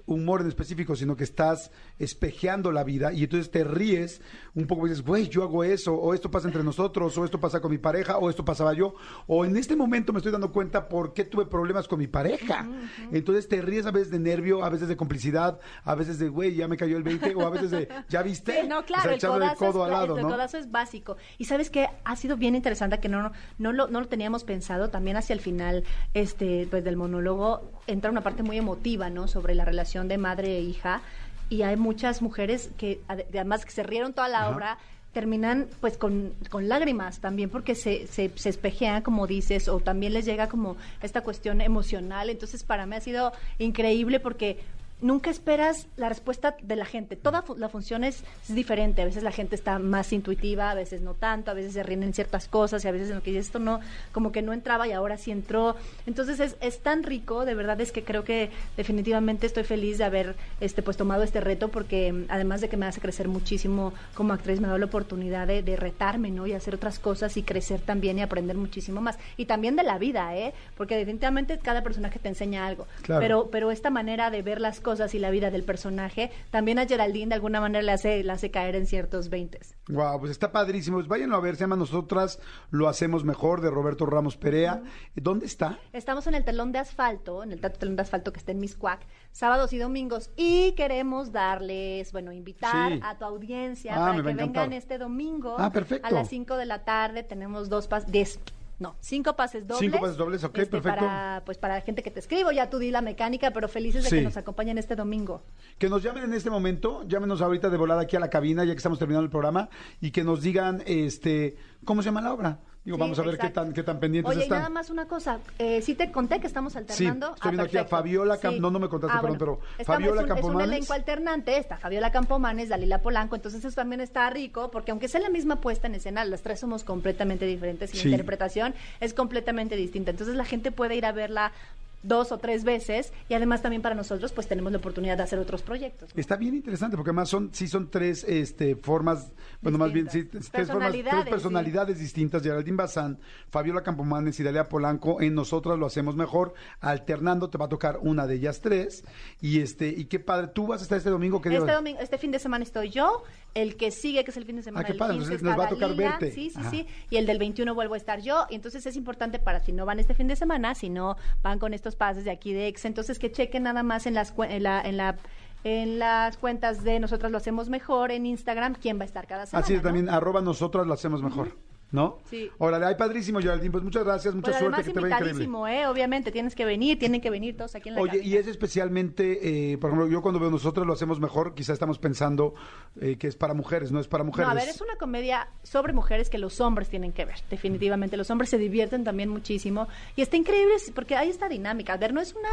humor 0.06 0.40
en 0.40 0.46
específico, 0.46 0.96
sino 0.96 1.16
que 1.16 1.24
estás 1.24 1.70
espejeando 1.98 2.72
la 2.72 2.84
vida 2.84 3.12
y 3.12 3.24
entonces 3.24 3.50
te 3.50 3.64
ríes 3.64 4.22
un 4.54 4.66
poco 4.66 4.86
y 4.86 4.90
dices, 4.90 5.04
güey, 5.04 5.28
yo 5.28 5.42
hago 5.42 5.64
eso, 5.64 5.94
o 5.94 6.14
esto 6.14 6.30
pasa 6.30 6.46
entre 6.46 6.62
nosotros, 6.62 7.16
o 7.18 7.24
esto 7.24 7.40
pasa 7.40 7.60
con 7.60 7.70
mi 7.70 7.78
pareja, 7.78 8.18
o 8.18 8.30
esto 8.30 8.44
pasaba 8.44 8.72
yo, 8.74 8.94
o 9.26 9.44
en 9.44 9.56
este 9.56 9.76
momento 9.76 10.12
me 10.12 10.18
estoy 10.18 10.32
dando 10.32 10.52
cuenta 10.52 10.88
por 10.88 11.12
qué 11.12 11.24
tuve 11.24 11.46
problemas 11.46 11.88
con 11.88 11.98
mi 11.98 12.06
pareja. 12.06 12.68
Entonces 13.10 13.48
te 13.48 13.60
ríes 13.60 13.86
a 13.86 13.90
veces 13.90 14.10
de 14.10 14.18
nervio, 14.18 14.64
a 14.64 14.70
veces 14.70 14.88
de 14.88 14.96
complicidad, 14.96 15.60
a 15.84 15.94
veces 15.94 16.18
de, 16.18 16.28
güey, 16.28 16.54
ya 16.54 16.68
me 16.68 16.76
cayó 16.76 16.96
el 16.96 17.02
20, 17.02 17.34
o 17.34 17.46
a 17.46 17.50
veces 17.50 17.70
de, 17.70 17.88
¿ya 18.08 18.22
viste? 18.22 18.60
Sí, 18.62 18.68
no, 18.68 18.80
O 18.80 18.84
claro, 18.84 19.02
sea, 19.04 19.12
el, 19.14 19.20
codazo, 19.20 19.56
codo 19.56 19.80
es, 19.80 19.84
al 19.86 19.90
lado, 19.92 20.16
el 20.16 20.22
¿no? 20.22 20.28
codazo 20.28 20.58
es 20.58 20.70
básico. 20.70 21.16
Y 21.38 21.44
sabes 21.46 21.70
que 21.70 21.88
ha 22.04 22.16
sido 22.16 22.36
bien 22.36 22.54
interesante 22.54 22.98
que 23.00 23.08
no, 23.08 23.32
no, 23.58 23.72
lo, 23.72 23.88
no 23.88 24.00
lo 24.00 24.08
teníamos 24.08 24.44
pensado. 24.44 24.90
También 24.90 25.16
hacia 25.16 25.34
el 25.34 25.40
final 25.40 25.84
este, 26.14 26.66
pues, 26.70 26.84
del 26.84 26.96
monólogo 26.96 27.70
entra 27.86 28.10
una 28.10 28.22
parte 28.22 28.42
muy 28.42 28.58
emotiva, 28.58 29.10
¿no? 29.10 29.28
Sobre 29.28 29.54
la 29.54 29.64
relación 29.64 30.08
de 30.08 30.18
madre 30.18 30.56
e 30.56 30.60
hija. 30.60 31.02
Y 31.50 31.62
hay 31.62 31.76
muchas 31.76 32.22
mujeres 32.22 32.70
que, 32.78 33.00
ade- 33.08 33.26
además 33.30 33.64
que 33.64 33.72
se 33.72 33.82
rieron 33.82 34.12
toda 34.14 34.28
la 34.28 34.42
Ajá. 34.46 34.50
obra, 34.56 34.78
terminan 35.12 35.68
pues 35.82 35.98
con, 35.98 36.32
con 36.48 36.70
lágrimas 36.70 37.18
también 37.20 37.50
porque 37.50 37.74
se, 37.74 38.06
se, 38.06 38.30
se 38.34 38.48
espejean 38.48 39.02
como 39.02 39.26
dices 39.26 39.68
o 39.68 39.78
también 39.78 40.14
les 40.14 40.24
llega 40.24 40.48
como 40.48 40.78
esta 41.02 41.20
cuestión 41.20 41.60
emocional 41.60 42.30
entonces 42.30 42.64
para 42.64 42.86
mí 42.86 42.96
ha 42.96 43.00
sido 43.02 43.30
increíble 43.58 44.20
porque 44.20 44.58
nunca 45.02 45.28
esperas 45.30 45.86
la 45.96 46.08
respuesta 46.08 46.56
de 46.62 46.76
la 46.76 46.84
gente. 46.86 47.16
Toda 47.16 47.42
fu- 47.42 47.56
la 47.56 47.68
función 47.68 48.04
es, 48.04 48.22
es 48.48 48.54
diferente. 48.54 49.02
A 49.02 49.04
veces 49.04 49.22
la 49.22 49.32
gente 49.32 49.54
está 49.56 49.78
más 49.78 50.12
intuitiva, 50.12 50.70
a 50.70 50.74
veces 50.74 51.02
no 51.02 51.14
tanto, 51.14 51.50
a 51.50 51.54
veces 51.54 51.72
se 51.74 51.82
ríen 51.82 52.02
en 52.02 52.14
ciertas 52.14 52.48
cosas 52.48 52.84
y 52.84 52.88
a 52.88 52.92
veces 52.92 53.10
en 53.10 53.16
lo 53.16 53.22
que 53.22 53.36
esto 53.36 53.58
no, 53.58 53.80
como 54.12 54.32
que 54.32 54.40
no 54.42 54.52
entraba 54.52 54.86
y 54.88 54.92
ahora 54.92 55.18
sí 55.18 55.30
entró. 55.32 55.76
Entonces 56.06 56.38
es, 56.40 56.56
es 56.60 56.78
tan 56.80 57.02
rico, 57.02 57.44
de 57.44 57.54
verdad 57.54 57.80
es 57.80 57.90
que 57.92 58.04
creo 58.04 58.22
que 58.24 58.50
definitivamente 58.76 59.46
estoy 59.46 59.64
feliz 59.64 59.98
de 59.98 60.04
haber 60.04 60.36
este 60.60 60.82
pues 60.82 60.96
tomado 60.96 61.24
este 61.24 61.40
reto 61.40 61.68
porque 61.68 62.24
además 62.28 62.60
de 62.60 62.68
que 62.68 62.76
me 62.76 62.86
hace 62.86 63.00
crecer 63.00 63.26
muchísimo 63.28 63.92
como 64.14 64.32
actriz, 64.32 64.60
me 64.60 64.68
da 64.68 64.78
la 64.78 64.86
oportunidad 64.86 65.46
de, 65.48 65.62
de 65.62 65.76
retarme, 65.76 66.30
¿no? 66.30 66.46
Y 66.46 66.52
hacer 66.52 66.74
otras 66.76 66.98
cosas 67.00 67.36
y 67.36 67.42
crecer 67.42 67.80
también 67.80 68.18
y 68.18 68.22
aprender 68.22 68.56
muchísimo 68.56 69.00
más. 69.00 69.18
Y 69.36 69.46
también 69.46 69.74
de 69.76 69.82
la 69.82 69.98
vida, 69.98 70.36
¿eh? 70.36 70.52
Porque 70.76 70.96
definitivamente 70.96 71.58
cada 71.58 71.82
personaje 71.82 72.18
te 72.20 72.28
enseña 72.28 72.66
algo. 72.66 72.86
Claro. 73.02 73.20
Pero 73.20 73.48
pero 73.50 73.70
esta 73.72 73.90
manera 73.90 74.30
de 74.30 74.42
ver 74.42 74.60
las 74.60 74.78
cosas 74.78 74.91
y 75.14 75.18
la 75.18 75.30
vida 75.30 75.50
del 75.50 75.64
personaje, 75.64 76.30
también 76.50 76.78
a 76.78 76.86
Geraldine 76.86 77.28
de 77.28 77.34
alguna 77.36 77.60
manera 77.60 77.82
le 77.82 77.92
hace, 77.92 78.22
le 78.22 78.32
hace 78.32 78.50
caer 78.50 78.76
en 78.76 78.86
ciertos 78.86 79.28
veintes. 79.30 79.74
Wow, 79.88 80.20
pues 80.20 80.30
está 80.30 80.52
padrísimo. 80.52 80.98
Pues 80.98 81.08
váyanlo 81.08 81.36
a 81.36 81.40
ver, 81.40 81.56
se 81.56 81.60
llama 81.62 81.76
Nosotras 81.76 82.38
lo 82.70 82.88
hacemos 82.88 83.24
mejor 83.24 83.60
de 83.60 83.70
Roberto 83.70 84.06
Ramos 84.06 84.36
Perea. 84.36 84.82
¿Dónde 85.14 85.46
está? 85.46 85.78
Estamos 85.92 86.26
en 86.26 86.34
el 86.34 86.44
telón 86.44 86.72
de 86.72 86.78
asfalto, 86.80 87.42
en 87.42 87.52
el 87.52 87.60
Telón 87.60 87.96
de 87.96 88.02
Asfalto 88.02 88.32
que 88.32 88.38
está 88.38 88.52
en 88.52 88.60
Miscuac, 88.60 89.00
sábados 89.32 89.72
y 89.72 89.78
domingos, 89.78 90.30
y 90.36 90.72
queremos 90.72 91.32
darles, 91.32 92.12
bueno, 92.12 92.32
invitar 92.32 92.92
Sí. 92.92 93.00
a 93.02 93.16
tu 93.18 93.24
audiencia 93.24 93.94
Ah, 93.94 94.10
para 94.10 94.16
que 94.16 94.34
vengan 94.34 94.72
este 94.72 94.98
domingo 94.98 95.56
Ah, 95.58 95.72
a 96.02 96.10
las 96.10 96.28
5 96.28 96.56
de 96.56 96.66
la 96.66 96.84
tarde. 96.84 97.22
Tenemos 97.22 97.68
dos 97.68 97.88
diez, 98.08 98.38
no, 98.82 98.96
cinco 99.00 99.34
pases 99.34 99.66
dobles. 99.66 99.78
Cinco 99.80 100.00
pases 100.00 100.16
dobles, 100.16 100.44
ok, 100.44 100.52
perfecto. 100.52 100.82
Para, 100.82 101.42
pues 101.46 101.56
para 101.56 101.80
gente 101.80 102.02
que 102.02 102.10
te 102.10 102.20
escribo, 102.20 102.52
ya 102.52 102.68
tú 102.68 102.78
di 102.78 102.90
la 102.90 103.00
mecánica, 103.00 103.50
pero 103.52 103.68
felices 103.68 104.02
de 104.04 104.10
Sí. 104.10 104.16
que 104.16 104.22
nos 104.22 104.36
acompañen 104.36 104.76
este 104.76 104.96
domingo. 104.96 105.42
Que 105.78 105.88
nos 105.88 106.02
llamen 106.02 106.24
en 106.24 106.34
este 106.34 106.50
momento, 106.50 107.04
llámenos 107.08 107.40
ahorita 107.40 107.70
de 107.70 107.76
volada 107.78 108.02
aquí 108.02 108.16
a 108.16 108.20
la 108.20 108.28
cabina, 108.28 108.64
ya 108.64 108.72
que 108.72 108.78
estamos 108.78 108.98
terminando 108.98 109.24
el 109.24 109.30
programa, 109.30 109.70
y 110.00 110.10
que 110.10 110.24
nos 110.24 110.42
digan, 110.42 110.82
este, 110.84 111.56
¿cómo 111.84 112.02
se 112.02 112.06
llama 112.10 112.20
la 112.20 112.34
obra? 112.34 112.58
Digo, 112.84 112.96
Sí, 112.96 113.00
vamos 113.00 113.18
a 113.20 113.22
ver 113.22 113.38
qué 113.38 113.48
tan, 113.50 113.72
qué 113.72 113.84
tan 113.84 114.00
pendientes 114.00 114.28
Oye, 114.32 114.40
y 114.40 114.42
están. 114.42 114.58
nada 114.58 114.68
más 114.70 114.90
una 114.90 115.06
cosa, 115.06 115.38
eh, 115.56 115.80
sí 115.82 115.94
te 115.94 116.10
conté 116.10 116.40
que 116.40 116.48
estamos 116.48 116.74
alternando. 116.74 117.34
estoy 117.36 117.50
viendo 117.52 117.62
aquí 117.62 117.76
a. 117.76 117.84
Fabiola 117.84 118.40
Cam- 118.40 118.58
no, 118.58 118.72
no 118.72 118.80
me 118.80 118.88
contaste, 118.88 119.18
perdón, 119.20 119.38
pero 119.38 119.60
Estamos- 119.78 119.86
Fabiola 120.02 120.22
es 120.22 120.24
un, 120.24 120.24
es 120.24 120.30
un 120.30 120.42
Campomanes. 120.48 120.76
elenco 120.76 120.92
alternante, 120.92 121.56
está 121.58 121.76
Fabiola 121.76 122.10
Campomanes, 122.10 122.68
Dalila 122.70 122.98
Polanco, 123.00 123.36
entonces 123.36 123.64
eso 123.64 123.76
también 123.76 124.00
está 124.00 124.28
rico, 124.30 124.72
porque 124.72 124.90
aunque 124.90 125.06
sea 125.06 125.20
la 125.20 125.30
misma 125.30 125.60
puesta 125.60 125.86
en 125.86 125.94
escena, 125.94 126.24
las 126.24 126.42
tres 126.42 126.58
somos 126.58 126.82
completamente 126.82 127.46
diferentes 127.46 127.94
y 127.94 127.98
Sí. 127.98 128.08
la 128.08 128.16
interpretación 128.16 128.74
es 128.98 129.14
completamente 129.14 129.76
distinta. 129.76 130.10
Entonces 130.10 130.34
la 130.34 130.44
gente 130.44 130.72
puede 130.72 130.96
ir 130.96 131.06
a 131.06 131.12
verla 131.12 131.52
dos 132.02 132.32
o 132.32 132.38
tres 132.38 132.64
veces 132.64 133.12
y 133.28 133.34
además 133.34 133.62
también 133.62 133.82
para 133.82 133.94
nosotros 133.94 134.32
pues 134.32 134.48
tenemos 134.48 134.72
la 134.72 134.78
oportunidad 134.78 135.16
de 135.16 135.22
hacer 135.22 135.38
otros 135.38 135.62
proyectos. 135.62 136.14
¿no? 136.14 136.20
Está 136.20 136.36
bien 136.36 136.54
interesante 136.54 136.96
porque 136.96 137.10
además 137.10 137.28
son 137.28 137.50
sí 137.52 137.68
son 137.68 137.90
tres 137.90 138.24
este 138.24 138.76
formas, 138.76 139.32
bueno, 139.60 139.78
más 139.78 139.92
bien 139.92 140.10
sí, 140.10 140.24
tres 140.24 140.42
formas, 140.48 140.52
tres 140.52 140.66
Personalidades, 140.66 141.28
personalidades 141.28 141.98
distintas, 141.98 142.42
Geraldine 142.42 142.76
Bazán, 142.76 143.18
Fabiola 143.50 143.82
Campomanes 143.82 144.38
y 144.40 144.42
Dalia 144.42 144.68
Polanco 144.68 145.20
en 145.20 145.34
Nosotras 145.34 145.78
lo 145.78 145.86
hacemos 145.86 146.16
mejor, 146.16 146.54
alternando 146.80 147.50
te 147.50 147.58
va 147.58 147.66
a 147.66 147.68
tocar 147.68 147.98
una 148.02 148.26
de 148.26 148.34
ellas 148.34 148.60
tres 148.60 149.04
y 149.40 149.60
este 149.60 149.88
y 149.88 150.06
qué 150.06 150.18
padre, 150.18 150.48
tú 150.48 150.66
vas 150.66 150.80
a 150.80 150.84
estar 150.84 150.98
este 150.98 151.10
domingo 151.10 151.40
que 151.40 151.54
Este, 151.54 151.72
domingo, 151.72 152.00
este 152.00 152.18
fin 152.18 152.30
de 152.30 152.38
semana 152.38 152.64
estoy 152.64 152.90
yo, 152.90 153.22
el 153.54 153.76
que 153.76 153.90
sigue, 153.90 154.24
que 154.24 154.30
es 154.30 154.36
el 154.36 154.44
fin 154.44 154.56
de 154.56 154.62
semana 154.62 154.82
Ah, 154.82 154.84
qué 154.84 154.92
del 154.92 154.98
padre, 154.98 155.14
15, 155.14 155.24
entonces 155.24 155.42
nos 155.42 155.58
va 155.58 155.64
a 155.66 155.68
tocar 155.68 155.94
verte. 155.94 156.32
Sí, 156.32 156.50
sí, 156.50 156.56
Ajá. 156.58 156.70
sí. 156.70 156.86
Y 157.10 157.16
el 157.16 157.26
del 157.26 157.38
21 157.38 157.74
vuelvo 157.74 157.94
a 157.94 157.96
estar 157.96 158.20
yo. 158.20 158.46
Y 158.50 158.54
entonces 158.54 158.84
es 158.86 158.96
importante 158.96 159.38
para 159.38 159.60
si 159.60 159.72
no 159.72 159.86
van 159.86 159.98
este 159.98 160.14
fin 160.14 160.28
de 160.28 160.36
semana, 160.36 160.74
si 160.74 160.88
no 160.88 161.16
van 161.42 161.58
con 161.58 161.74
estos 161.74 161.91
pases 161.96 162.24
de 162.24 162.30
aquí 162.30 162.52
de 162.52 162.68
ex, 162.68 162.84
entonces 162.84 163.18
que 163.18 163.30
chequen 163.30 163.64
nada 163.64 163.82
más 163.82 164.06
en 164.06 164.14
las 164.14 164.34
en 164.38 164.62
la, 164.62 164.80
en 164.80 164.96
la 164.96 165.16
en 165.64 165.98
las 165.98 166.36
cuentas 166.38 166.82
de 166.82 166.98
nosotras 166.98 167.30
lo 167.30 167.38
hacemos 167.38 167.68
mejor 167.68 168.10
en 168.10 168.26
Instagram 168.26 168.74
quién 168.74 168.98
va 168.98 169.02
a 169.02 169.06
estar 169.06 169.26
cada 169.26 169.46
semana. 169.46 169.64
Así 169.64 169.74
es, 169.74 169.80
¿no? 169.80 169.88
también 169.88 170.08
arroba 170.08 170.40
nosotras 170.40 170.86
lo 170.86 170.94
hacemos 170.94 171.22
mejor, 171.22 171.56
¿no? 171.92 172.18
Sí. 172.24 172.50
Órale, 172.58 172.86
ay 172.86 172.94
padrísimo 172.96 173.38
Geraldine, 173.40 173.70
pues 173.70 173.84
muchas 173.84 174.02
gracias, 174.04 174.34
mucha 174.34 174.50
Pues 174.50 174.58
suerte, 174.58 174.82
que 174.82 174.92
te 174.92 175.00
vaya 175.00 175.18
increíble. 175.18 175.44
¿eh? 175.68 175.86
Obviamente 175.86 176.32
tienes 176.32 176.54
que 176.54 176.64
venir, 176.64 176.98
tienen 176.98 177.20
que 177.20 177.30
venir 177.30 177.56
todos 177.56 177.74
aquí 177.74 177.90
en 177.90 177.94
la 177.96 178.00
Oye, 178.00 178.18
cabina. 178.18 178.26
y 178.26 178.36
es 178.36 178.46
especialmente, 178.46 179.72
eh, 179.72 179.78
por 179.78 179.90
ejemplo, 179.90 180.08
yo 180.10 180.22
cuando 180.22 180.40
veo 180.40 180.50
nosotros 180.50 180.86
lo 180.86 180.94
hacemos 180.94 181.20
mejor, 181.20 181.54
quizá 181.54 181.72
estamos 181.74 181.98
pensando 181.98 182.54
eh, 183.00 183.16
que 183.16 183.28
es 183.28 183.36
para 183.36 183.54
mujeres, 183.54 183.92
no 183.92 184.00
es 184.00 184.08
para 184.08 184.24
mujeres. 184.24 184.46
No, 184.46 184.52
a 184.52 184.54
ver, 184.54 184.68
es 184.68 184.80
una 184.80 184.96
comedia 184.96 185.48
sobre 185.62 185.92
mujeres 185.92 186.30
que 186.30 186.38
los 186.38 186.60
hombres 186.60 186.88
tienen 186.88 187.12
que 187.12 187.24
ver, 187.26 187.36
definitivamente. 187.50 188.16
Los 188.16 188.30
hombres 188.30 188.48
se 188.50 188.58
divierten 188.58 189.04
también 189.04 189.28
muchísimo. 189.28 189.86
Y 190.16 190.22
está 190.22 190.36
increíble 190.36 190.74
porque 190.94 191.16
hay 191.16 191.28
esta 191.28 191.48
dinámica. 191.48 191.92
A 191.92 191.96
ver, 191.98 192.14
no 192.14 192.20
es 192.22 192.34
una, 192.34 192.48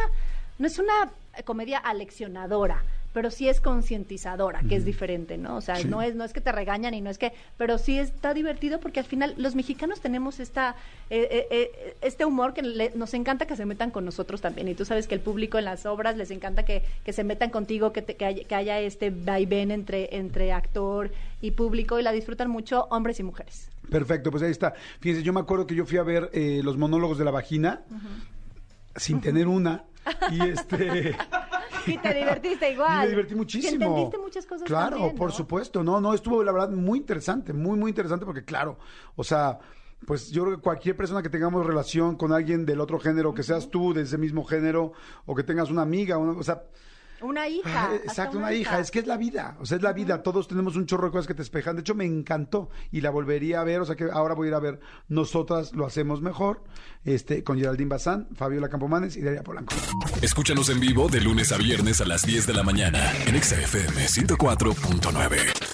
no 0.58 0.68
es 0.68 0.78
una 0.80 1.12
comedia 1.46 1.78
aleccionadora, 1.78 2.84
pero 3.14 3.32
sí 3.32 3.50
es 3.50 3.60
concientizadora, 3.60 4.62
que 4.70 4.76
es 4.76 4.86
diferente, 4.86 5.38
¿no? 5.38 5.56
O 5.58 5.62
sea, 5.62 5.78
Sí. 5.78 5.88
no 5.88 6.02
es, 6.02 6.16
no 6.16 6.24
es 6.24 6.32
que 6.34 6.42
te 6.42 6.52
regañan 6.52 6.94
y 6.94 7.02
no 7.02 7.10
es 7.10 7.18
que, 7.18 7.34
pero 7.58 7.78
sí 7.78 7.98
está 7.98 8.34
divertido 8.34 8.80
porque 8.80 9.00
al 9.00 9.06
final 9.06 9.34
los 9.38 9.56
mexicanos 9.56 10.00
tenemos 10.00 10.40
esta, 10.40 10.76
eh, 11.10 11.28
eh, 11.32 11.48
eh, 11.52 11.98
este 12.02 12.26
humor 12.26 12.54
que 12.54 12.62
le- 12.62 12.92
nos 12.96 13.14
encanta 13.14 13.48
que 13.48 13.56
se 13.56 13.66
metan 13.66 13.90
con 13.92 14.06
nosotros 14.06 14.42
también. 14.42 14.68
Y 14.68 14.76
tú 14.76 14.86
sabes 14.86 15.08
que 15.08 15.16
el 15.16 15.22
público 15.22 15.58
en 15.58 15.66
las 15.66 15.86
obras 15.86 16.18
les 16.18 16.30
encanta 16.32 16.64
que, 16.64 16.84
que 17.04 17.12
se 17.14 17.24
metan 17.24 17.50
contigo, 17.50 17.92
que, 17.94 18.02
te- 18.02 18.16
que, 18.16 18.26
haya, 18.26 18.44
que 18.44 18.56
haya 18.56 18.80
este 18.80 19.10
vaivén 19.10 19.72
entre, 19.72 20.16
entre 20.16 20.52
actor 20.54 21.12
y 21.42 21.52
público 21.52 22.00
y 22.00 22.04
la 22.04 22.12
disfrutan 22.12 22.50
mucho 22.50 22.86
hombres 22.92 23.20
y 23.20 23.24
mujeres. 23.24 23.70
Perfecto, 23.90 24.30
pues 24.30 24.44
ahí 24.44 24.52
está. 24.52 24.74
Fíjense, 25.00 25.24
yo 25.24 25.34
me 25.34 25.40
acuerdo 25.40 25.66
que 25.66 25.74
yo 25.74 25.86
fui 25.86 25.98
a 25.98 26.04
ver 26.04 26.30
eh, 26.34 26.62
los 26.64 26.78
monólogos 26.78 27.18
de 27.18 27.26
la 27.26 27.32
vagina 27.32 27.82
sin 28.96 29.22
tener 29.22 29.48
una 29.48 29.84
y 30.32 30.42
este 30.50 31.16
Y 31.86 31.98
te 31.98 32.14
divertiste 32.14 32.72
igual. 32.72 32.98
y 32.98 33.02
me 33.02 33.08
divertí 33.10 33.36
muchísimo. 33.36 33.72
Y 33.72 33.88
entendiste 33.88 34.18
muchas 34.18 34.46
cosas 34.46 34.64
Claro, 34.68 34.98
también, 34.98 35.16
por 35.16 35.32
supuesto. 35.32 35.84
No, 35.84 36.00
no, 36.02 36.14
estuvo 36.14 36.44
la 36.44 36.52
verdad 36.52 36.70
muy 36.70 37.00
interesante, 37.00 37.54
muy, 37.54 37.78
muy 37.78 37.90
interesante 37.90 38.26
porque 38.26 38.44
claro, 38.46 38.78
o 39.16 39.24
sea, 39.24 39.60
pues 40.06 40.32
yo 40.32 40.44
creo 40.46 40.56
que 40.56 40.62
cualquier 40.62 40.96
persona 40.96 41.22
que 41.22 41.30
tengamos 41.30 41.66
relación 41.66 42.16
con 42.16 42.32
alguien 42.32 42.66
del 42.66 42.80
otro 42.80 43.00
género, 43.00 43.34
que 43.34 43.44
seas 43.44 43.70
tú 43.70 43.94
de 43.94 44.04
ese 44.04 44.18
mismo 44.18 44.44
género 44.46 44.94
o 45.26 45.36
que 45.36 45.44
tengas 45.44 45.70
una 45.70 45.82
amiga, 45.82 46.18
una- 46.18 46.40
o 46.40 46.44
sea, 46.44 46.64
Una 47.22 47.48
hija. 47.48 47.90
Ah, 47.92 47.96
Exacto, 47.96 48.38
una 48.38 48.54
hija. 48.54 48.80
Es 48.80 48.92
que 48.92 49.00
es 49.00 49.08
la 49.08 49.18
vida. 49.18 49.58
O 49.60 49.66
sea, 49.66 49.78
es 49.78 49.84
la 49.84 49.94
vida. 49.94 50.24
Todos 50.24 50.48
tenemos 50.48 50.76
un 50.76 50.86
chorro 50.86 51.08
de 51.08 51.12
cosas 51.12 51.28
que 51.28 51.34
te 51.34 51.42
espejan. 51.42 51.76
De 51.76 51.82
hecho, 51.82 51.96
me 51.96 52.06
encantó 52.06 52.70
y 52.92 53.02
la 53.02 53.10
volvería 53.10 53.62
a 53.62 53.64
ver. 53.64 53.82
O 53.82 53.86
sea, 53.86 53.96
que 53.96 54.10
ahora 54.12 54.36
voy 54.36 54.48
a 54.48 54.50
ir 54.50 54.56
a 54.56 54.60
ver 54.60 54.80
Nosotras 55.08 55.74
lo 55.74 55.86
hacemos 55.86 56.22
mejor. 56.22 56.64
Este, 57.04 57.44
con 57.44 57.58
Geraldine 57.58 57.90
Bazán, 57.90 58.28
Fabiola 58.36 58.70
Campomanes 58.70 59.16
y 59.18 59.22
Daria 59.22 59.44
Polanco. 59.44 59.74
Escúchanos 60.22 60.70
en 60.70 60.80
vivo 60.80 61.08
de 61.08 61.22
lunes 61.22 61.52
a 61.52 61.58
viernes 61.58 62.02
a 62.02 62.06
las 62.06 62.24
10 62.24 62.48
de 62.48 62.54
la 62.54 62.64
mañana 62.64 63.12
en 63.26 63.36
Exa 63.36 63.56
FM 63.62 64.06
104.9. 64.06 65.69